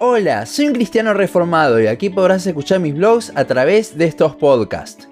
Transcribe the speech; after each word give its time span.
Hola, 0.00 0.44
soy 0.44 0.66
un 0.66 0.72
cristiano 0.72 1.14
reformado 1.14 1.80
y 1.80 1.86
aquí 1.86 2.10
podrás 2.10 2.44
escuchar 2.48 2.80
mis 2.80 2.96
blogs 2.96 3.30
a 3.36 3.44
través 3.44 3.96
de 3.96 4.06
estos 4.06 4.34
podcasts. 4.34 5.08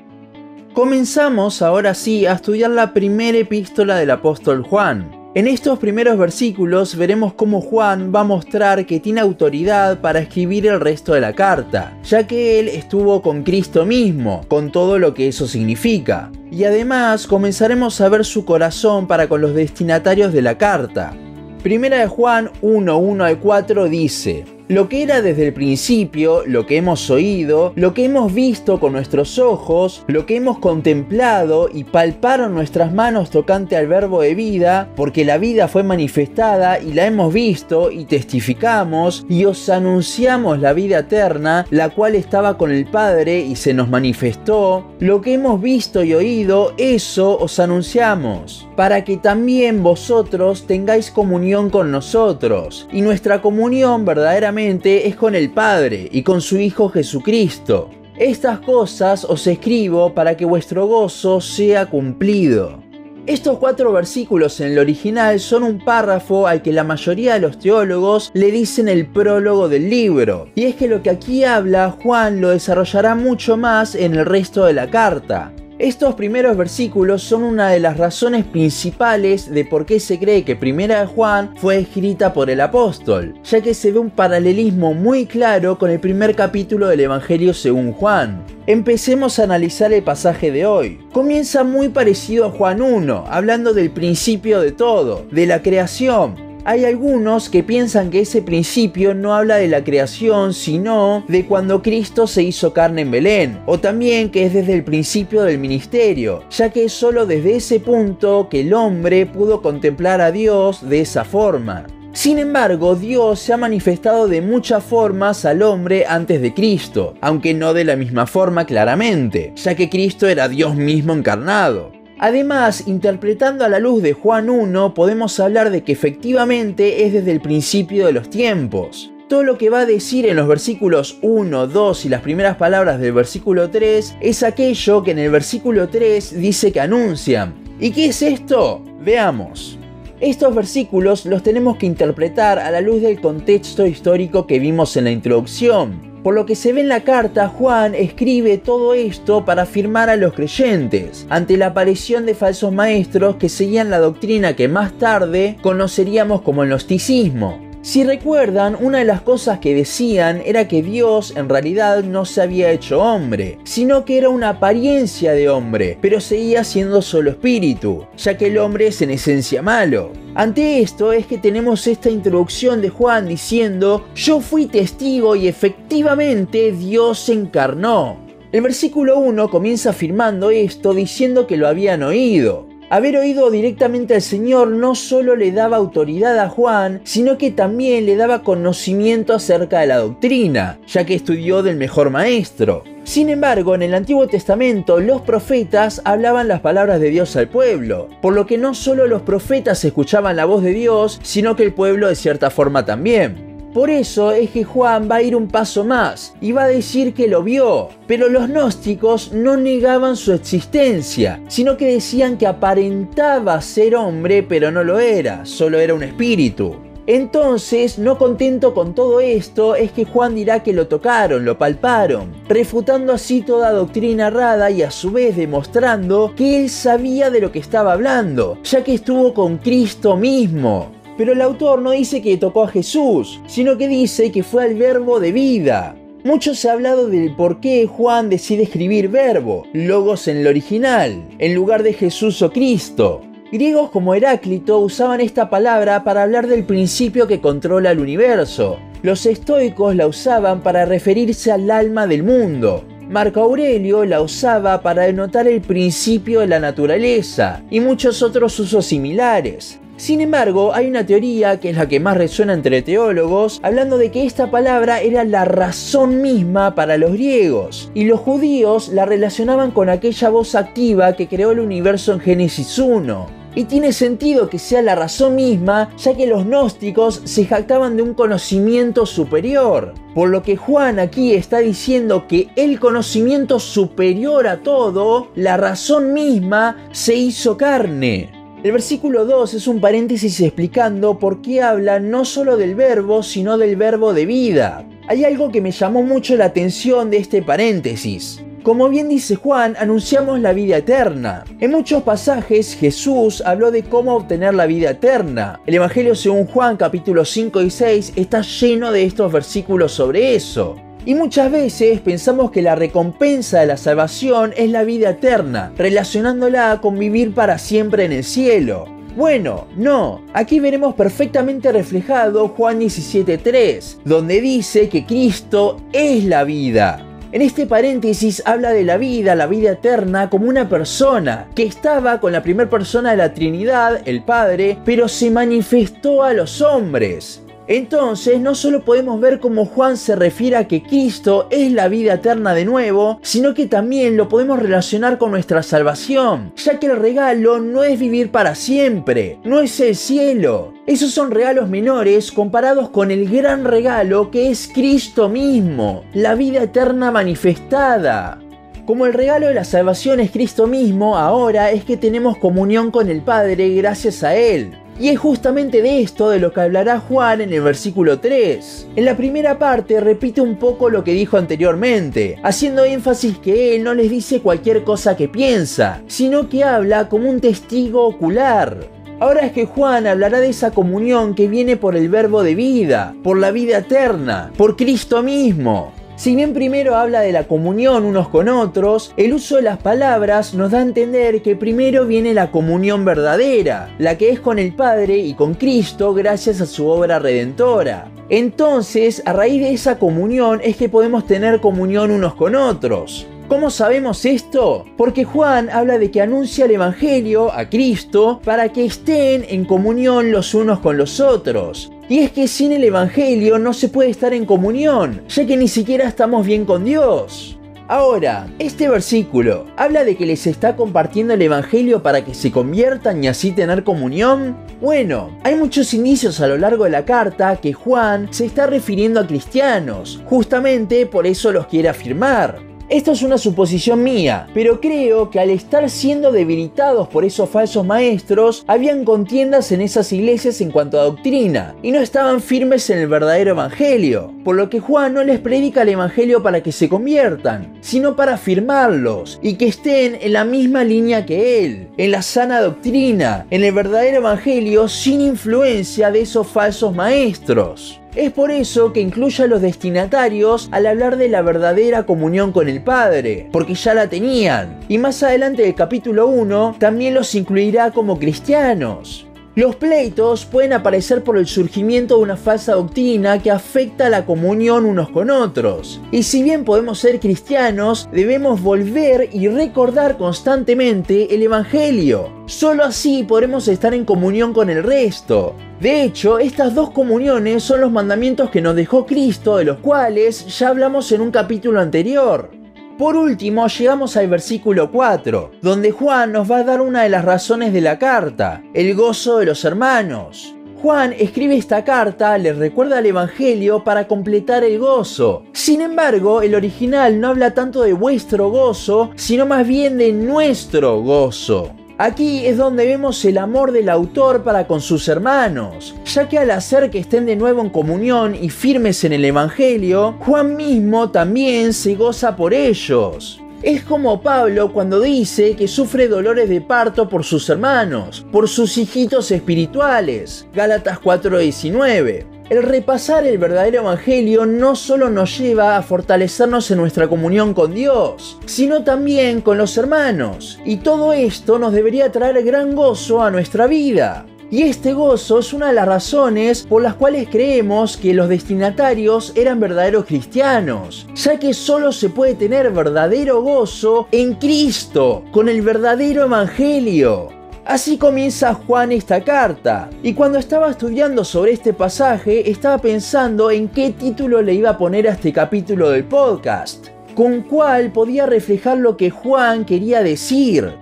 Comenzamos 0.75 1.63
ahora 1.63 1.95
sí 1.95 2.27
a 2.27 2.33
estudiar 2.33 2.73
la 2.73 2.93
primera 2.93 3.39
epístola 3.39 3.95
del 3.95 4.11
apóstol 4.11 4.65
Juan. 4.65 5.31
En 5.37 5.47
estos 5.47 5.79
primeros 5.79 6.19
versículos 6.19 6.97
veremos 6.97 7.33
cómo 7.35 7.61
Juan 7.61 8.13
va 8.13 8.21
a 8.21 8.25
mostrar 8.25 8.85
que 8.85 8.99
tiene 8.99 9.21
autoridad 9.21 10.01
para 10.01 10.19
escribir 10.19 10.67
el 10.67 10.81
resto 10.81 11.15
de 11.15 11.21
la 11.21 11.33
carta, 11.33 11.97
ya 12.03 12.27
que 12.27 12.59
él 12.59 12.67
estuvo 12.67 13.23
con 13.23 13.45
Cristo 13.45 13.87
mismo, 13.87 14.41
con 14.49 14.73
todo 14.73 14.99
lo 14.99 15.15
que 15.15 15.29
eso 15.29 15.47
significa. 15.47 16.33
Y 16.51 16.65
además 16.65 17.29
comenzaremos 17.29 18.01
a 18.01 18.09
ver 18.09 18.25
su 18.25 18.45
corazón 18.45 19.07
para 19.07 19.29
con 19.29 19.43
los 19.43 19.55
destinatarios 19.55 20.33
de 20.33 20.43
la 20.43 20.59
carta. 20.59 21.15
Primera 21.63 21.99
de 21.99 22.09
Juan 22.09 22.51
1, 22.61 22.99
1 22.99 23.25
al 23.25 23.39
4 23.39 23.89
dice, 23.89 24.45
lo 24.73 24.89
que 24.89 25.03
era 25.03 25.21
desde 25.21 25.49
el 25.49 25.53
principio, 25.53 26.45
lo 26.47 26.65
que 26.65 26.79
hemos 26.79 27.11
oído, 27.11 27.75
lo 27.77 27.93
que 27.93 28.07
hemos 28.07 28.33
visto 28.33 28.81
con 28.81 28.95
nuestros 28.95 29.39
ojos, 29.39 30.03
lo 30.07 30.25
que 30.25 30.37
hemos 30.37 30.61
contemplado 30.61 31.69
y 31.71 31.85
palparon 31.85 32.55
nuestras 32.55 32.95
manos 32.95 33.29
tocante 33.29 33.77
al 33.77 33.87
verbo 33.87 34.23
de 34.23 34.35
vida, 34.35 34.89
porque 34.97 35.27
la 35.27 35.37
vida 35.37 35.69
fue 35.69 35.83
manifestada 35.83 36.81
y 36.81 36.95
la 36.95 37.05
hemos 37.05 37.35
visto 37.35 37.91
y 37.91 38.07
testificamos 38.07 39.27
y 39.29 39.45
os 39.45 39.69
anunciamos 39.69 40.59
la 40.59 40.73
vida 40.73 41.01
eterna, 41.01 41.67
la 41.69 41.91
cual 41.91 42.15
estaba 42.15 42.57
con 42.57 42.73
el 42.73 42.87
Padre 42.87 43.41
y 43.41 43.57
se 43.57 43.75
nos 43.75 43.91
manifestó. 43.91 44.87
Lo 45.01 45.21
que 45.21 45.35
hemos 45.35 45.61
visto 45.61 46.03
y 46.03 46.15
oído, 46.15 46.73
eso 46.79 47.37
os 47.39 47.61
anunciamos, 47.61 48.67
para 48.75 49.05
que 49.05 49.19
también 49.19 49.83
vosotros 49.83 50.67
tengáis 50.67 51.11
comunión 51.11 51.69
con 51.69 51.91
nosotros, 51.91 52.89
y 52.91 53.03
nuestra 53.03 53.43
comunión 53.43 54.07
verdaderamente 54.07 54.62
es 54.71 55.17
con 55.17 55.35
el 55.35 55.51
Padre 55.51 56.09
y 56.11 56.23
con 56.23 56.41
su 56.41 56.59
Hijo 56.59 56.89
Jesucristo. 56.89 57.91
Estas 58.17 58.61
cosas 58.61 59.25
os 59.25 59.47
escribo 59.47 60.15
para 60.15 60.37
que 60.37 60.45
vuestro 60.45 60.87
gozo 60.87 61.41
sea 61.41 61.87
cumplido. 61.87 62.81
Estos 63.27 63.59
cuatro 63.59 63.93
versículos 63.93 64.61
en 64.61 64.73
el 64.73 64.79
original 64.79 65.41
son 65.41 65.63
un 65.63 65.85
párrafo 65.85 66.47
al 66.47 66.61
que 66.61 66.73
la 66.73 66.85
mayoría 66.85 67.35
de 67.35 67.41
los 67.41 67.59
teólogos 67.59 68.31
le 68.35 68.51
dicen 68.51 68.89
el 68.89 69.07
prólogo 69.07 69.69
del 69.69 69.89
libro, 69.89 70.49
y 70.55 70.65
es 70.65 70.75
que 70.75 70.89
lo 70.89 71.03
que 71.03 71.11
aquí 71.11 71.45
habla 71.45 71.97
Juan 72.03 72.41
lo 72.41 72.51
desarrollará 72.51 73.15
mucho 73.15 73.57
más 73.57 73.95
en 73.95 74.15
el 74.15 74.27
resto 74.27 74.65
de 74.65 74.73
la 74.73 74.91
carta. 74.91 75.53
Estos 75.83 76.15
primeros 76.15 76.57
versículos 76.57 77.25
son 77.25 77.43
una 77.43 77.71
de 77.71 77.81
las 77.81 77.97
razones 77.97 78.45
principales 78.45 79.51
de 79.51 79.65
por 79.65 79.85
qué 79.85 79.99
se 79.99 80.17
cree 80.17 80.45
que 80.45 80.55
Primera 80.55 81.01
de 81.01 81.07
Juan 81.09 81.57
fue 81.57 81.79
escrita 81.79 82.33
por 82.33 82.51
el 82.51 82.61
apóstol, 82.61 83.35
ya 83.43 83.61
que 83.61 83.75
se 83.75 83.91
ve 83.91 83.99
un 83.99 84.11
paralelismo 84.11 84.95
muy 84.95 85.27
claro 85.27 85.79
con 85.79 85.91
el 85.91 85.99
primer 85.99 86.37
capítulo 86.37 86.87
del 86.87 87.01
Evangelio 87.01 87.53
según 87.53 87.91
Juan. 87.95 88.45
Empecemos 88.69 89.41
a 89.41 89.43
analizar 89.43 89.93
el 89.93 90.05
pasaje 90.05 90.53
de 90.53 90.67
hoy. 90.67 91.01
Comienza 91.11 91.65
muy 91.65 91.89
parecido 91.89 92.47
a 92.47 92.51
Juan 92.51 92.81
1, 92.81 93.25
hablando 93.29 93.75
del 93.75 93.91
principio 93.91 94.61
de 94.61 94.71
todo, 94.71 95.27
de 95.33 95.47
la 95.47 95.63
creación, 95.63 96.52
hay 96.65 96.85
algunos 96.85 97.49
que 97.49 97.63
piensan 97.63 98.11
que 98.11 98.21
ese 98.21 98.43
principio 98.43 99.15
no 99.15 99.35
habla 99.35 99.57
de 99.57 99.69
la 99.69 99.83
creación, 99.83 100.55
sino 100.55 101.25
de 101.29 101.47
cuando 101.47 101.83
Cristo 101.83 102.27
se 102.27 102.43
hizo 102.43 102.73
carne 102.73 103.03
en 103.03 103.11
Belén, 103.11 103.59
o 103.67 103.81
también 103.81 104.31
que 104.31 104.47
es 104.47 104.53
desde 104.53 104.75
el 104.75 104.85
principio 104.85 105.43
del 105.43 105.59
ministerio, 105.59 106.45
ya 106.51 106.71
que 106.71 106.85
es 106.85 106.93
solo 106.93 107.27
desde 107.27 107.57
ese 107.57 107.81
punto 107.81 108.49
que 108.49 108.61
el 108.61 108.75
hombre 108.75 109.27
pudo 109.27 109.63
contemplar 109.63 110.21
a 110.21 110.31
Dios 110.31 110.89
de 110.89 111.01
esa 111.01 111.25
forma. 111.25 111.87
Sin 112.13 112.39
embargo, 112.39 112.95
Dios 112.95 113.41
se 113.41 113.55
ha 113.55 113.57
manifestado 113.57 114.29
de 114.29 114.43
muchas 114.43 114.85
formas 114.85 115.47
al 115.47 115.63
hombre 115.63 116.05
antes 116.07 116.43
de 116.43 116.53
Cristo, 116.53 117.15
aunque 117.23 117.55
no 117.55 117.73
de 117.73 117.85
la 117.85 117.97
misma 117.97 118.27
forma 118.27 118.67
claramente, 118.67 119.55
ya 119.57 119.75
que 119.75 119.89
Cristo 119.89 120.29
era 120.29 120.49
Dios 120.49 120.77
mismo 120.77 121.15
encarnado. 121.15 122.02
Además, 122.23 122.85
interpretando 122.87 123.65
a 123.65 123.69
la 123.69 123.81
luz 123.81 124.01
de 124.01 124.13
Juan 124.13 124.49
1, 124.49 124.95
podemos 124.95 125.41
hablar 125.41 125.73
de 125.73 125.83
que 125.83 125.91
efectivamente 125.91 127.05
es 127.05 127.13
desde 127.13 127.33
el 127.33 127.41
principio 127.41 128.07
de 128.07 128.13
los 128.13 128.31
tiempos. 128.31 129.11
Todo 129.29 129.43
lo 129.43 129.59
que 129.59 129.71
va 129.71 129.81
a 129.81 129.87
decir 129.87 130.27
en 130.27 130.37
los 130.37 130.47
versículos 130.47 131.19
1, 131.23 131.67
2 131.67 132.05
y 132.05 132.09
las 132.09 132.21
primeras 132.21 132.57
palabras 132.59 133.01
del 133.01 133.13
versículo 133.13 133.71
3 133.71 134.19
es 134.21 134.45
aquello 134.45 135.03
que 135.03 135.11
en 135.11 135.19
el 135.19 135.33
versículo 135.33 135.89
3 135.89 136.39
dice 136.39 136.71
que 136.71 136.79
anuncian. 136.79 137.55
¿Y 137.81 137.91
qué 137.91 138.07
es 138.07 138.23
esto? 138.23 138.85
Veamos. 139.05 139.77
Estos 140.21 140.55
versículos 140.55 141.27
los 141.27 141.43
tenemos 141.43 141.77
que 141.77 141.87
interpretar 141.87 142.61
a 142.61 142.71
la 142.71 142.81
luz 142.81 143.03
del 143.03 143.21
contexto 143.21 143.85
histórico 143.85 144.47
que 144.47 144.61
vimos 144.61 144.97
en 144.97 145.05
la 145.07 145.11
introducción. 145.11 146.12
Por 146.23 146.35
lo 146.35 146.47
que 146.47 146.55
se 146.55 146.73
ve 146.73 146.83
en 146.83 146.89
la 146.89 147.03
carta, 147.03 147.49
Juan 147.49 147.95
escribe 147.95 148.59
todo 148.59 148.95
esto 148.95 149.45
para 149.45 149.63
afirmar 149.63 150.09
a 150.09 150.17
los 150.17 150.35
creyentes 150.35 151.27
ante 151.29 151.57
la 151.57 151.67
aparición 151.67 152.27
de 152.27 152.35
falsos 152.35 152.73
maestros 152.73 153.37
que 153.37 153.49
seguían 153.49 153.91
la 153.91 153.99
doctrina 153.99 154.55
que 154.55 154.69
más 154.69 154.93
tarde 154.99 155.57
conoceríamos 155.63 156.43
como 156.43 156.63
el 156.63 156.69
gnosticismo. 156.69 157.62
Si 157.85 158.05
recuerdan, 158.05 158.77
una 158.79 158.99
de 158.99 159.05
las 159.05 159.23
cosas 159.23 159.59
que 159.59 159.75
decían 159.75 160.41
era 160.47 160.69
que 160.69 160.85
Dios 160.85 161.35
en 161.37 161.49
realidad 161.49 162.05
no 162.05 162.25
se 162.25 162.41
había 162.41 162.71
hecho 162.71 163.03
hombre, 163.03 163.59
sino 163.65 164.05
que 164.05 164.19
era 164.19 164.29
una 164.29 164.51
apariencia 164.51 165.33
de 165.33 165.49
hombre, 165.49 165.99
pero 166.01 166.21
seguía 166.21 166.63
siendo 166.63 167.03
solo 167.03 167.31
espíritu, 167.31 168.07
ya 168.17 168.39
que 168.39 168.47
el 168.47 168.59
hombre 168.59 168.87
es 168.87 169.03
en 169.03 169.11
esencia 169.11 169.63
malo. 169.63 170.13
Ante 170.37 170.81
esto 170.81 171.13
es 171.13 171.27
que 171.27 171.39
tenemos 171.39 171.89
esta 171.89 172.09
introducción 172.09 172.81
de 172.81 172.89
Juan 172.89 173.27
diciendo, 173.27 174.07
yo 174.15 174.41
fui 174.41 174.67
testigo 174.67 175.35
y 175.35 175.49
efectivamente 175.49 176.71
Dios 176.71 177.19
se 177.19 177.33
encarnó. 177.33 178.17
El 178.53 178.63
versículo 178.63 179.19
1 179.19 179.51
comienza 179.51 179.91
afirmando 179.91 180.51
esto 180.53 180.95
diciendo 180.95 181.49
que 181.49 181.57
lo 181.57 181.67
habían 181.67 182.05
oído. 182.05 182.72
Haber 182.93 183.17
oído 183.17 183.51
directamente 183.51 184.17
al 184.17 184.21
Señor 184.21 184.69
no 184.69 184.95
solo 184.95 185.35
le 185.35 185.51
daba 185.51 185.79
autoridad 185.79 186.39
a 186.39 186.51
Juan, 186.51 187.01
sino 187.05 187.39
que 187.39 187.51
también 187.51 188.05
le 188.05 188.17
daba 188.17 188.43
conocimiento 188.43 189.33
acerca 189.33 189.81
de 189.81 189.87
la 189.87 189.97
doctrina, 189.97 190.79
ya 190.87 191.07
que 191.07 191.15
estudió 191.15 191.63
del 191.63 191.77
mejor 191.77 192.11
maestro. 192.11 192.85
Sin 193.05 193.31
embargo, 193.31 193.75
en 193.75 193.81
el 193.81 193.95
Antiguo 193.95 194.27
Testamento 194.27 195.01
los 195.01 195.23
profetas 195.23 196.03
hablaban 196.05 196.49
las 196.49 196.61
palabras 196.61 197.01
de 197.01 197.09
Dios 197.09 197.35
al 197.35 197.49
pueblo, 197.49 198.11
por 198.21 198.35
lo 198.35 198.45
que 198.45 198.59
no 198.59 198.75
solo 198.75 199.07
los 199.07 199.23
profetas 199.23 199.83
escuchaban 199.87 200.37
la 200.37 200.45
voz 200.45 200.63
de 200.63 200.75
Dios, 200.75 201.19
sino 201.23 201.57
que 201.57 201.63
el 201.63 201.73
pueblo 201.73 202.09
de 202.09 202.15
cierta 202.15 202.51
forma 202.51 202.85
también. 202.85 203.52
Por 203.73 203.89
eso 203.89 204.33
es 204.33 204.51
que 204.51 204.65
Juan 204.65 205.09
va 205.11 205.17
a 205.17 205.23
ir 205.23 205.35
un 205.35 205.49
paso 205.49 205.83
más 205.83 206.35
y 206.43 206.53
va 206.53 206.65
a 206.65 206.69
decir 206.69 207.15
que 207.15 207.27
lo 207.27 207.43
vio. 207.43 207.89
Pero 208.07 208.29
los 208.29 208.49
gnósticos 208.49 209.33
no 209.33 209.57
negaban 209.57 210.17
su 210.17 210.33
existencia, 210.33 211.41
sino 211.49 211.79
que 211.79 211.95
decían 211.95 212.37
que 212.37 212.47
aparentaba 212.47 213.61
ser 213.63 213.97
hombre 213.97 214.43
pero 214.43 214.71
no 214.71 214.85
lo 214.85 214.99
era, 214.99 215.47
solo 215.47 215.79
era 215.79 215.95
un 215.95 216.03
espíritu. 216.03 216.77
Entonces, 217.07 217.99
no 217.99 218.17
contento 218.17 218.75
con 218.75 218.95
todo 218.95 219.21
esto, 219.21 219.75
es 219.75 219.91
que 219.91 220.05
Juan 220.05 220.37
dirá 220.37 220.63
que 220.63 220.73
lo 220.73 220.87
tocaron, 220.87 221.45
lo 221.45 221.59
palparon, 221.59 222.31
refutando 222.49 223.13
así 223.13 223.41
toda 223.41 223.73
doctrina 223.73 224.29
errada 224.29 224.71
y 224.71 224.83
a 224.83 224.91
su 224.91 225.11
vez 225.11 225.37
demostrando 225.37 226.33
que 226.37 226.61
él 226.61 226.71
sabía 226.71 227.31
de 227.31 227.41
lo 227.41 227.51
que 227.51 227.59
estaba 227.59 227.95
hablando, 227.95 228.59
ya 228.63 228.85
que 228.85 228.95
estuvo 228.95 229.35
con 229.35 229.59
Cristo 229.59 230.17
mismo. 230.17 231.02
Pero 231.23 231.35
el 231.35 231.41
autor 231.43 231.81
no 231.83 231.93
dice 231.93 232.21
que 232.21 232.37
tocó 232.37 232.65
a 232.65 232.69
Jesús, 232.69 233.41
sino 233.47 233.79
que 233.79 233.87
dice 233.87 234.33
que 234.33 234.43
fue 234.43 234.65
al 234.65 234.75
verbo 234.75 235.21
de 235.21 235.31
vida. 235.31 235.95
Mucho 236.25 236.53
se 236.53 236.69
ha 236.69 236.73
hablado 236.73 237.07
del 237.07 237.37
por 237.37 237.61
qué 237.61 237.87
Juan 237.87 238.29
decide 238.29 238.65
escribir 238.65 239.07
verbo, 239.07 239.63
logos 239.73 240.27
en 240.27 240.39
el 240.39 240.49
original, 240.49 241.23
en 241.39 241.55
lugar 241.55 241.85
de 241.85 241.93
Jesús 241.93 242.43
o 242.43 242.51
Cristo. 242.51 243.21
Griegos 243.53 243.91
como 243.93 244.17
Heráclito 244.17 244.81
usaban 244.81 245.21
esta 245.21 245.49
palabra 245.49 246.03
para 246.03 246.25
hablar 246.25 246.49
del 246.49 246.65
principio 246.65 247.29
que 247.29 247.41
controla 247.41 247.93
el 247.93 248.01
universo. 248.01 248.81
Los 249.03 249.25
estoicos 249.25 249.95
la 249.95 250.09
usaban 250.09 250.61
para 250.61 250.87
referirse 250.87 251.53
al 251.53 251.71
alma 251.71 252.09
del 252.09 252.25
mundo. 252.25 252.85
Marco 253.09 253.43
Aurelio 253.43 254.05
la 254.05 254.23
usaba 254.23 254.83
para 254.83 255.03
denotar 255.03 255.47
el 255.47 255.61
principio 255.61 256.41
de 256.41 256.49
la 256.49 256.59
naturaleza 256.59 257.63
y 257.71 257.79
muchos 257.79 258.25
otros 258.25 258.59
usos 258.59 258.87
similares. 258.87 259.79
Sin 260.03 260.21
embargo, 260.21 260.75
hay 260.75 260.89
una 260.89 261.07
teoría 261.07 261.61
que 261.61 261.71
es 261.71 261.77
la 261.77 261.87
que 261.87 262.01
más 262.01 262.17
resuena 262.17 262.55
entre 262.55 262.83
teólogos, 262.83 263.61
hablando 263.63 263.99
de 263.99 264.11
que 264.11 264.27
esta 264.27 264.51
palabra 264.51 265.01
era 265.01 265.23
la 265.23 265.45
razón 265.45 266.21
misma 266.21 266.75
para 266.75 266.97
los 266.97 267.13
griegos, 267.13 267.89
y 267.95 268.03
los 268.07 268.19
judíos 268.19 268.89
la 268.89 269.07
relacionaban 269.07 269.71
con 269.71 269.89
aquella 269.89 270.29
voz 270.29 270.57
activa 270.57 271.13
que 271.13 271.29
creó 271.29 271.53
el 271.53 271.61
universo 271.61 272.13
en 272.13 272.19
Génesis 272.19 272.81
1. 272.81 273.29
Y 273.55 273.63
tiene 273.67 273.93
sentido 273.93 274.51
que 274.51 274.59
sea 274.59 274.83
la 274.83 274.97
razón 274.97 275.37
misma, 275.37 275.91
ya 275.97 276.17
que 276.17 276.27
los 276.27 276.47
gnósticos 276.47 277.23
se 277.23 277.45
jactaban 277.45 277.97
de 277.97 278.03
un 278.03 278.15
conocimiento 278.15 279.07
superior. 279.07 279.95
Por 280.17 280.31
lo 280.31 280.43
que 280.43 280.57
Juan 280.57 280.99
aquí 280.99 281.33
está 281.33 281.59
diciendo 281.59 282.27
que 282.27 282.49
el 282.57 282.81
conocimiento 282.81 283.61
superior 283.61 284.49
a 284.49 284.65
todo, 284.65 285.29
la 285.37 285.57
razón 285.57 286.13
misma, 286.13 286.89
se 286.91 287.15
hizo 287.15 287.57
carne. 287.57 288.42
El 288.63 288.71
versículo 288.71 289.25
2 289.25 289.55
es 289.55 289.67
un 289.67 289.81
paréntesis 289.81 290.39
explicando 290.41 291.19
por 291.19 291.43
qué 291.43 291.63
habla 291.63 291.99
no 291.99 292.25
solo 292.25 292.57
del 292.57 292.77
verbo, 292.77 293.25
sino 293.25 293.59
del 293.59 293.75
verbo 293.75 294.15
de 294.15 294.25
vida. 294.25 294.87
Hay 295.09 295.25
algo 295.25 295.51
que 295.51 295.61
me 295.61 295.73
llamó 295.73 296.05
mucho 296.05 296.37
la 296.37 296.45
atención 296.45 297.11
de 297.11 297.17
este 297.17 297.43
paréntesis. 297.43 298.41
Como 298.63 298.89
bien 298.89 299.09
dice 299.09 299.35
Juan, 299.35 299.75
anunciamos 299.81 300.39
la 300.39 300.53
vida 300.53 300.77
eterna. 300.77 301.43
En 301.59 301.73
muchos 301.73 302.05
pasajes 302.05 302.77
Jesús 302.77 303.43
habló 303.45 303.73
de 303.73 303.83
cómo 303.83 304.15
obtener 304.15 304.55
la 304.55 304.67
vida 304.67 304.91
eterna. 304.91 305.61
El 305.67 305.75
Evangelio 305.75 306.15
según 306.15 306.47
Juan 306.47 306.77
capítulo 306.77 307.25
5 307.25 307.63
y 307.63 307.71
6 307.71 308.13
está 308.15 308.43
lleno 308.43 308.93
de 308.93 309.03
estos 309.03 309.33
versículos 309.33 309.91
sobre 309.91 310.37
eso. 310.37 310.77
Y 311.05 311.17
muchas 311.17 311.51
veces 311.51 312.01
pensamos 312.01 312.53
que 312.53 312.63
la 312.63 312.77
recompensa 312.77 313.61
de 313.61 313.67
la 313.67 313.77
salvación 313.77 314.53
es 314.57 314.71
la 314.71 314.85
vida 314.85 315.11
eterna, 315.11 315.73
relacionándola 315.77 316.81
con 316.81 316.97
vivir 316.97 317.35
para 317.35 317.59
siempre 317.59 318.05
en 318.05 318.13
el 318.13 318.23
cielo. 318.23 318.87
Bueno, 319.17 319.67
no, 319.77 320.23
aquí 320.33 320.61
veremos 320.61 320.95
perfectamente 320.95 321.73
reflejado 321.73 322.49
Juan 322.49 322.81
17.3, 322.81 323.99
donde 324.05 324.41
dice 324.41 324.89
que 324.89 325.05
Cristo 325.05 325.77
es 325.93 326.25
la 326.25 326.45
vida. 326.45 327.05
En 327.33 327.43
este 327.43 327.67
paréntesis 327.67 328.41
habla 328.47 328.71
de 328.71 328.85
la 328.85 328.97
vida, 328.97 329.35
la 329.35 329.47
vida 329.47 329.73
eterna, 329.73 330.31
como 330.31 330.49
una 330.49 330.69
persona 330.69 331.49
que 331.55 331.65
estaba 331.65 332.21
con 332.21 332.31
la 332.31 332.43
primera 332.43 332.71
persona 332.71 333.11
de 333.11 333.17
la 333.17 333.35
Trinidad, 333.35 334.03
el 334.07 334.23
Padre, 334.23 334.79
pero 334.85 335.09
se 335.09 335.31
manifestó 335.31 336.23
a 336.23 336.33
los 336.33 336.61
hombres. 336.61 337.43
Entonces 337.67 338.41
no 338.41 338.55
solo 338.55 338.85
podemos 338.85 339.21
ver 339.21 339.41
cómo 339.41 339.65
Juan 339.65 339.97
se 339.97 340.17
refiere 340.17 340.57
a 340.57 340.69
que 340.69 340.83
Cristo 340.83 341.47
es 341.51 341.73
la 341.73 341.89
vida 341.89 342.15
eterna 342.15 342.55
de 342.55 342.65
nuevo, 342.65 343.19
sino 343.23 343.55
que 343.55 343.67
también 343.67 344.17
lo 344.17 344.29
podemos 344.29 344.59
relacionar 344.59 345.19
con 345.19 345.31
nuestra 345.31 345.63
salvación, 345.63 346.53
ya 346.57 346.79
que 346.79 346.87
el 346.87 346.97
regalo 346.97 347.61
no 347.61 347.85
es 347.85 347.99
vivir 347.99 348.31
para 348.31 348.55
siempre, 348.55 349.39
no 349.45 349.61
es 349.61 349.79
el 349.81 349.97
cielo. 349.97 350.75
Esos 350.87 351.13
son 351.13 351.31
regalos 351.31 351.69
menores 351.69 352.33
comparados 352.33 352.91
con 352.91 353.11
el 353.11 353.29
gran 353.29 353.65
regalo 353.65 354.31
que 354.31 354.51
es 354.51 354.69
Cristo 354.73 355.29
mismo, 355.29 356.05
la 356.13 356.35
vida 356.35 356.65
eterna 356.65 357.11
manifestada. 357.11 358.39
Como 358.85 359.07
el 359.07 359.15
regalo 359.15 359.47
de 359.47 359.55
la 359.55 359.65
salvación 359.65 360.19
es 360.19 360.33
Cristo 360.33 360.67
mismo, 360.67 361.17
ahora 361.17 361.71
es 361.71 361.85
que 361.85 361.97
tenemos 361.97 362.37
comunión 362.39 362.91
con 362.91 363.09
el 363.09 363.23
Padre 363.23 363.69
gracias 363.77 364.25
a 364.25 364.35
Él. 364.35 364.77
Y 365.01 365.09
es 365.09 365.19
justamente 365.19 365.83
de 365.83 366.01
esto 366.01 366.31
de 366.31 366.39
lo 366.39 366.53
que 366.53 366.61
hablará 366.61 367.01
Juan 367.01 367.41
en 367.41 367.53
el 367.53 367.63
versículo 367.63 368.21
3. 368.21 368.89
En 368.95 369.05
la 369.05 369.17
primera 369.17 369.59
parte 369.59 370.01
repite 370.01 370.41
un 370.41 370.57
poco 370.57 370.91
lo 370.91 371.03
que 371.03 371.13
dijo 371.13 371.39
anteriormente, 371.39 372.39
haciendo 372.43 372.85
énfasis 372.85 373.39
que 373.39 373.75
él 373.75 373.85
no 373.85 373.95
les 373.95 374.11
dice 374.11 374.41
cualquier 374.41 374.85
cosa 374.85 375.17
que 375.17 375.29
piensa, 375.29 376.03
sino 376.07 376.49
que 376.49 376.65
habla 376.65 377.09
como 377.09 377.31
un 377.31 377.41
testigo 377.41 378.07
ocular. 378.07 378.89
Ahora 379.19 379.47
es 379.47 379.53
que 379.53 379.67
Juan 379.67 380.07
hablará 380.07 380.41
de 380.41 380.49
esa 380.49 380.73
comunión 380.73 381.35
que 381.35 381.47
viene 381.47 381.77
por 381.77 381.97
el 381.97 382.09
verbo 382.09 382.43
de 382.43 382.57
vida, 382.57 383.15
por 383.23 383.39
la 383.39 383.53
vida 383.53 383.79
eterna, 383.79 384.53
por 384.57 384.77
Cristo 384.77 385.23
mismo. 385.23 385.93
Si 386.23 386.37
bien 386.37 386.55
primero 386.55 386.95
habla 386.95 387.19
de 387.19 387.33
la 387.33 387.49
comunión 387.49 388.05
unos 388.05 388.29
con 388.29 388.49
otros, 388.49 389.13
el 389.17 389.33
uso 389.33 389.57
de 389.57 389.63
las 389.63 389.79
palabras 389.79 390.55
nos 390.55 390.71
da 390.71 390.79
a 390.79 390.83
entender 390.83 391.43
que 391.43 391.57
primero 391.57 392.07
viene 392.07 392.33
la 392.33 392.53
comunión 392.53 393.05
verdadera, 393.05 393.93
la 393.99 394.17
que 394.17 394.31
es 394.31 394.39
con 394.39 394.61
el 394.61 394.73
Padre 394.73 395.17
y 395.17 395.35
con 395.35 395.55
Cristo 395.55 396.15
gracias 396.15 396.61
a 396.61 396.67
su 396.67 396.87
obra 396.87 397.19
redentora. 397.19 398.09
Entonces, 398.29 399.21
a 399.27 399.33
raíz 399.33 399.61
de 399.63 399.73
esa 399.73 399.99
comunión 399.99 400.61
es 400.63 400.77
que 400.77 400.89
podemos 400.89 401.27
tener 401.27 401.61
comunión 401.61 402.13
unos 402.13 402.37
con 402.37 402.55
otros. 402.55 403.27
¿Cómo 403.49 403.69
sabemos 403.69 404.25
esto? 404.25 404.85
Porque 404.97 405.25
Juan 405.25 405.71
habla 405.71 405.99
de 405.99 406.13
que 406.13 406.23
anuncia 406.23 406.67
el 406.67 406.71
Evangelio 406.71 407.53
a 407.53 407.69
Cristo 407.69 408.41
para 408.45 408.69
que 408.69 408.85
estén 408.85 409.45
en 409.49 409.65
comunión 409.65 410.31
los 410.31 410.55
unos 410.55 410.79
con 410.79 410.97
los 410.97 411.19
otros. 411.19 411.91
Y 412.09 412.19
es 412.19 412.33
que 412.33 412.49
sin 412.49 412.73
el 412.73 412.85
Evangelio 412.85 413.59
no 413.59 413.73
se 413.73 413.89
puede 413.89 414.11
estar 414.11 414.35
en 414.35 414.45
comunión, 414.45 415.23
ya 415.29 415.47
que 415.47 415.57
ni 415.57 415.69
siquiera 415.69 416.07
estamos 416.07 416.45
bien 416.45 416.65
con 416.65 416.85
Dios. 416.85 417.59
Ahora, 417.89 418.47
este 418.59 418.89
versículo 418.89 419.67
habla 419.77 420.05
de 420.05 420.17
que 420.17 420.25
les 420.25 420.47
está 420.47 420.77
compartiendo 420.77 421.35
el 421.35 421.43
Evangelio 421.43 422.03
para 422.03 422.25
que 422.25 422.33
se 422.33 422.51
conviertan 422.51 423.23
y 423.23 423.29
así 423.29 423.53
tener 423.53 423.85
comunión. 423.85 424.57
Bueno, 424.81 425.37
hay 425.45 425.57
muchos 425.57 425.93
indicios 425.93 426.41
a 426.41 426.47
lo 426.47 426.57
largo 426.57 426.85
de 426.85 426.91
la 426.91 427.05
carta 427.05 427.57
que 427.57 427.75
Juan 427.75 428.29
se 428.33 428.47
está 428.47 428.67
refiriendo 428.67 429.21
a 429.21 429.27
cristianos, 429.27 430.23
justamente 430.25 431.05
por 431.07 431.27
eso 431.27 431.53
los 431.53 431.67
quiere 431.67 431.89
afirmar. 431.91 432.72
Esto 432.89 433.13
es 433.13 433.23
una 433.23 433.39
suposición 433.39 434.03
mía, 434.03 434.49
pero 434.53 434.81
creo 434.81 435.31
que 435.31 435.41
al 435.41 435.51
estar 435.51 435.89
siendo 435.89 436.31
debilitados 436.31 437.09
por 437.09 437.25
esos 437.25 437.49
falsos 437.49 437.87
maestros, 437.87 438.65
habían 438.67 439.05
contiendas 439.05 439.73
en 439.73 439.81
esas 439.81 440.13
iglesias 440.13 440.61
en 440.61 440.71
cuanto 440.71 441.01
a 441.01 441.05
doctrina, 441.05 441.75
y 441.83 441.91
no 441.91 442.01
estaban 442.01 442.41
firmes 442.43 442.91
en 442.91 442.99
el 442.99 443.09
verdadero 443.09 443.53
evangelio, 443.53 444.33
por 444.45 444.57
lo 444.57 444.69
que 444.69 444.81
Juan 444.81 445.15
no 445.15 445.25
les 445.25 445.41
predica 445.41 445.83
el 445.83 445.91
evangelio 445.91 446.43
para 446.43 446.63
que 446.63 446.73
se 446.73 446.89
conviertan, 446.89 447.73
sino 447.81 448.17
para 448.17 448.35
afirmarlos 448.35 449.39
y 449.43 449.55
que 449.55 449.69
estén 449.69 450.19
en 450.21 450.33
la 450.33 450.45
misma 450.45 450.85
línea 450.85 451.25
que 451.25 451.65
él, 451.65 451.89
en 451.97 452.11
la 452.11 452.23
sana 452.23 452.61
doctrina, 452.61 453.47
en 453.51 453.65
el 453.65 453.73
verdadero 453.73 454.19
evangelio 454.19 454.89
sin 454.89 455.21
influencia 455.21 456.11
de 456.11 456.23
esos 456.23 456.47
falsos 456.47 456.95
maestros. 456.95 458.02
Es 458.15 458.31
por 458.31 458.51
eso 458.51 458.93
que 458.93 459.01
incluye 459.01 459.43
a 459.43 459.47
los 459.47 459.63
destinatarios 459.63 460.69
al 460.71 460.87
hablar 460.87 461.17
de 461.17 461.29
la 461.29 461.41
verdadera 461.41 462.05
comunión 462.05 462.53
con 462.53 462.69
el 462.69 462.83
Padre, 462.83 463.49
porque 463.51 463.73
ya 463.75 463.95
la 463.95 464.11
tenían. 464.11 464.81
Y 464.87 464.99
más 464.99 465.23
adelante 465.23 465.63
del 465.63 465.75
capítulo 465.75 466.27
1 466.27 466.77
también 466.79 467.15
los 467.15 467.35
incluirá 467.35 467.91
como 467.91 468.19
cristianos. 468.19 469.27
Los 469.55 469.77
pleitos 469.77 470.47
pueden 470.47 470.73
aparecer 470.73 471.23
por 471.23 471.37
el 471.37 471.47
surgimiento 471.47 472.17
de 472.17 472.23
una 472.23 472.39
falsa 472.39 472.73
doctrina 472.73 473.39
que 473.43 473.51
afecta 473.51 474.07
a 474.07 474.11
la 474.11 474.25
comunión 474.25 474.87
unos 474.87 475.11
con 475.11 475.29
otros. 475.29 476.01
Y 476.11 476.23
si 476.23 476.43
bien 476.43 476.65
podemos 476.65 477.01
ser 477.01 477.21
cristianos, 477.21 478.09
debemos 478.13 478.63
volver 478.63 479.29
y 479.31 479.49
recordar 479.49 480.17
constantemente 480.17 481.35
el 481.35 481.43
Evangelio. 481.43 482.33
Solo 482.47 482.83
así 482.83 483.25
podremos 483.25 483.69
estar 483.69 483.93
en 483.93 484.07
comunión 484.07 484.55
con 484.55 484.71
el 484.71 484.83
resto. 484.83 485.55
De 485.81 486.03
hecho, 486.03 486.39
estas 486.39 486.75
dos 486.75 486.89
comuniones 486.91 487.63
son 487.63 487.83
los 487.83 487.93
mandamientos 487.93 488.49
que 488.49 488.63
nos 488.63 488.75
dejó 488.75 489.05
Cristo, 489.05 489.59
de 489.59 489.65
los 489.65 489.79
cuales 489.81 490.59
ya 490.59 490.69
hablamos 490.69 491.13
en 491.13 491.21
un 491.21 491.31
capítulo 491.31 491.79
anterior. 491.79 492.62
Por 492.99 493.17
último, 493.17 493.67
llegamos 493.67 494.17
al 494.17 494.29
versículo 494.29 494.91
4, 494.91 495.53
donde 495.63 495.91
Juan 495.91 496.33
nos 496.33 496.51
va 496.51 496.59
a 496.59 496.65
dar 496.65 496.81
una 496.81 497.03
de 497.03 497.09
las 497.09 497.25
razones 497.25 497.73
de 497.73 497.81
la 497.81 497.99
carta, 497.99 498.63
el 498.75 498.95
gozo 498.95 499.39
de 499.39 499.47
los 499.47 499.65
hermanos. 499.65 500.55
Juan 500.83 501.13
escribe 501.13 501.57
esta 501.57 501.85
carta, 501.85 502.37
les 502.39 502.57
recuerda 502.57 502.99
el 502.99 503.07
Evangelio 503.07 503.85
para 503.85 504.09
completar 504.09 504.65
el 504.65 504.81
gozo. 504.81 505.45
Sin 505.53 505.81
embargo, 505.81 506.43
el 506.43 506.57
original 506.57 507.21
no 507.21 507.29
habla 507.29 507.55
tanto 507.55 507.83
de 507.83 507.93
vuestro 507.93 508.51
gozo, 508.51 509.11
sino 509.15 509.47
más 509.47 509.67
bien 509.67 509.97
de 509.97 510.13
nuestro 510.13 511.01
gozo. 511.01 511.71
Aquí 512.05 512.47
es 512.47 512.57
donde 512.57 512.85
vemos 512.85 513.25
el 513.25 513.39
amor 513.39 513.71
del 513.71 513.89
autor 513.89 514.43
para 514.43 514.67
con 514.67 514.81
sus 514.81 515.07
hermanos, 515.07 515.95
ya 516.05 516.29
que 516.29 516.37
al 516.37 516.51
hacer 516.51 516.91
que 516.91 516.99
estén 516.99 517.27
de 517.27 517.37
nuevo 517.37 517.61
en 517.61 517.71
comunión 517.71 518.35
y 518.35 518.51
firmes 518.51 519.05
en 519.05 519.13
el 519.13 519.25
Evangelio, 519.25 520.17
Juan 520.19 520.57
mismo 520.57 521.13
también 521.13 521.73
se 521.73 521.95
goza 521.95 522.35
por 522.35 522.55
ellos. 522.55 523.41
Es 523.63 523.85
como 523.85 524.21
Pablo 524.21 524.73
cuando 524.73 524.99
dice 524.99 525.55
que 525.55 525.69
sufre 525.69 526.09
dolores 526.09 526.49
de 526.49 526.61
parto 526.61 527.09
por 527.09 527.23
sus 527.23 527.49
hermanos, 527.49 528.27
por 528.33 528.49
sus 528.49 528.77
hijitos 528.79 529.31
espirituales. 529.31 530.49
Gálatas 530.53 530.99
4:19. 530.99 532.27
El 532.53 532.63
repasar 532.65 533.25
el 533.25 533.39
verdadero 533.39 533.81
Evangelio 533.81 534.45
no 534.45 534.77
solo 534.77 535.09
nos 535.09 535.39
lleva 535.39 535.79
a 535.79 535.83
fortalecernos 535.83 536.71
en 536.71 536.77
nuestra 536.77 537.09
comunión 537.09 537.55
con 537.55 537.73
Dios, 537.73 538.37
sino 538.45 538.85
también 538.85 539.41
con 539.41 539.57
los 539.57 539.79
hermanos. 539.79 540.61
Y 540.67 540.77
todo 540.77 541.15
esto 541.15 541.59
nos 541.59 541.73
debería 541.73 542.13
traer 542.13 542.45
gran 542.45 542.75
gozo 542.75 543.23
a 543.23 543.31
nuestra 543.31 543.67
vida. 543.67 544.27
Y 544.51 544.65
este 544.65 544.93
gozo 544.93 545.39
es 545.39 545.55
una 545.55 545.69
de 545.69 545.73
las 545.73 545.89
razones 545.89 546.67
por 546.69 546.83
las 546.83 546.93
cuales 546.93 547.27
creemos 547.31 547.97
que 547.97 548.13
los 548.13 548.29
destinatarios 548.29 549.33
eran 549.35 549.59
verdaderos 549.59 550.05
cristianos, 550.05 551.07
ya 551.15 551.39
que 551.39 551.55
solo 551.55 551.91
se 551.91 552.11
puede 552.11 552.35
tener 552.35 552.71
verdadero 552.71 553.41
gozo 553.41 554.09
en 554.13 554.35
Cristo, 554.35 555.25
con 555.33 555.49
el 555.49 555.63
verdadero 555.63 556.25
Evangelio. 556.25 557.42
Así 557.65 557.97
comienza 557.97 558.55
Juan 558.55 558.91
esta 558.91 559.23
carta, 559.23 559.89
y 560.03 560.15
cuando 560.15 560.39
estaba 560.39 560.69
estudiando 560.69 561.25
sobre 561.25 561.53
este 561.53 561.73
pasaje 561.73 562.51
estaba 562.51 562.79
pensando 562.79 563.53
en 563.53 563.69
qué 563.69 563.91
título 563.91 564.43
le 564.43 564.55
iba 564.55 564.71
a 564.71 564.79
poner 564.79 565.07
a 565.07 565.13
este 565.13 565.33
capítulo 565.33 565.91
del 565.91 566.03
podcast, 566.03 566.89
con 567.15 567.43
cuál 567.43 567.93
podía 567.93 568.27
reflejar 568.27 568.79
lo 568.79 568.97
que 568.97 569.11
Juan 569.11 569.65
quería 569.65 570.03
decir. 570.03 570.73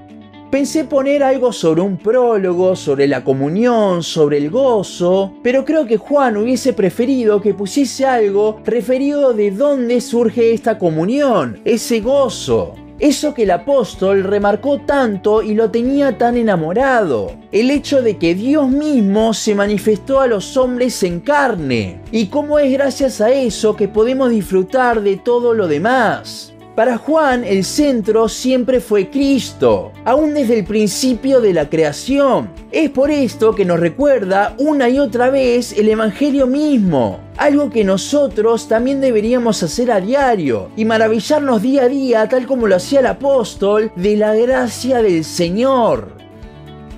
Pensé 0.50 0.84
poner 0.84 1.22
algo 1.22 1.52
sobre 1.52 1.82
un 1.82 1.98
prólogo, 1.98 2.74
sobre 2.74 3.06
la 3.06 3.24
comunión, 3.24 4.02
sobre 4.02 4.38
el 4.38 4.48
gozo, 4.48 5.34
pero 5.42 5.66
creo 5.66 5.86
que 5.86 5.98
Juan 5.98 6.38
hubiese 6.38 6.72
preferido 6.72 7.42
que 7.42 7.52
pusiese 7.52 8.06
algo 8.06 8.58
referido 8.64 9.34
de 9.34 9.50
dónde 9.50 10.00
surge 10.00 10.54
esta 10.54 10.78
comunión, 10.78 11.60
ese 11.66 12.00
gozo. 12.00 12.74
Eso 13.00 13.32
que 13.32 13.44
el 13.44 13.50
apóstol 13.50 14.24
remarcó 14.24 14.78
tanto 14.82 15.42
y 15.42 15.54
lo 15.54 15.70
tenía 15.70 16.18
tan 16.18 16.36
enamorado. 16.36 17.32
El 17.50 17.70
hecho 17.70 18.02
de 18.02 18.18
que 18.18 18.34
Dios 18.34 18.68
mismo 18.68 19.32
se 19.32 19.54
manifestó 19.54 20.20
a 20.20 20.26
los 20.26 20.58
hombres 20.58 21.02
en 21.02 21.20
carne. 21.20 22.02
Y 22.12 22.26
cómo 22.26 22.58
es 22.58 22.70
gracias 22.70 23.22
a 23.22 23.30
eso 23.30 23.74
que 23.74 23.88
podemos 23.88 24.28
disfrutar 24.28 25.00
de 25.00 25.16
todo 25.16 25.54
lo 25.54 25.66
demás. 25.66 26.52
Para 26.80 26.96
Juan 26.96 27.44
el 27.44 27.62
centro 27.64 28.26
siempre 28.26 28.80
fue 28.80 29.10
Cristo, 29.10 29.92
aún 30.06 30.32
desde 30.32 30.60
el 30.60 30.64
principio 30.64 31.42
de 31.42 31.52
la 31.52 31.68
creación. 31.68 32.48
Es 32.72 32.88
por 32.88 33.10
esto 33.10 33.54
que 33.54 33.66
nos 33.66 33.78
recuerda 33.78 34.54
una 34.56 34.88
y 34.88 34.98
otra 34.98 35.28
vez 35.28 35.76
el 35.76 35.90
Evangelio 35.90 36.46
mismo, 36.46 37.20
algo 37.36 37.68
que 37.68 37.84
nosotros 37.84 38.66
también 38.66 39.02
deberíamos 39.02 39.62
hacer 39.62 39.92
a 39.92 40.00
diario 40.00 40.70
y 40.74 40.86
maravillarnos 40.86 41.60
día 41.60 41.82
a 41.82 41.88
día 41.88 42.26
tal 42.30 42.46
como 42.46 42.66
lo 42.66 42.76
hacía 42.76 43.00
el 43.00 43.06
apóstol 43.08 43.92
de 43.94 44.16
la 44.16 44.34
gracia 44.34 45.02
del 45.02 45.22
Señor. 45.22 46.19